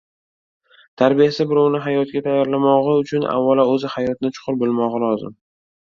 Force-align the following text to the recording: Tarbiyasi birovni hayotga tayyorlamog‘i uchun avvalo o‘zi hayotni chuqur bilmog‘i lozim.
Tarbiyasi 1.01 1.47
birovni 1.51 1.83
hayotga 1.85 2.25
tayyorlamog‘i 2.29 2.99
uchun 3.05 3.31
avvalo 3.37 3.71
o‘zi 3.77 3.97
hayotni 3.97 4.37
chuqur 4.39 4.63
bilmog‘i 4.65 5.09
lozim. 5.11 5.43